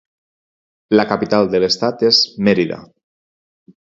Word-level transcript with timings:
La 0.99 1.05
capital 1.09 1.51
de 1.51 1.61
l'estat 1.63 2.05
és 2.09 2.21
Mérida. 2.47 2.83